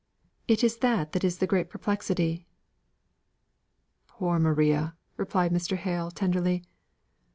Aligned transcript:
It 0.47 0.63
is 0.63 0.77
that 0.77 1.11
that 1.11 1.23
is 1.23 1.37
the 1.37 1.45
great 1.45 1.69
perplexity." 1.69 2.47
"Poor 4.07 4.39
Maria!" 4.39 4.95
replied 5.15 5.51
Mr. 5.53 5.77
Hale 5.77 6.09
tenderly. 6.09 6.63